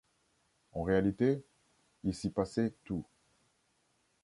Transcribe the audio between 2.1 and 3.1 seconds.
s'y passait tout.